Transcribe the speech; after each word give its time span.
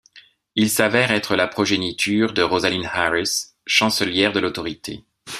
Il 0.55 0.71
s'avère 0.71 1.11
être 1.11 1.35
la 1.35 1.47
progéniture 1.47 2.33
de 2.33 2.41
Rosalyn 2.41 2.89
Harris, 2.91 3.49
chancelière 3.67 4.33
de 4.33 4.39
l'Autorité. 4.39 5.03